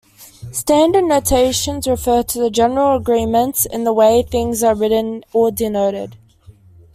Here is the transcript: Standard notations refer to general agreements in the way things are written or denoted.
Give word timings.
Standard 0.51 1.03
notations 1.03 1.85
refer 1.87 2.23
to 2.23 2.49
general 2.49 2.97
agreements 2.97 3.67
in 3.67 3.83
the 3.83 3.93
way 3.93 4.23
things 4.23 4.63
are 4.63 4.73
written 4.73 5.23
or 5.31 5.51
denoted. 5.51 6.17